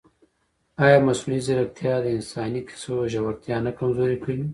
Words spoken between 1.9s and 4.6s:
د انساني کیسو ژورتیا نه کمزورې کوي؟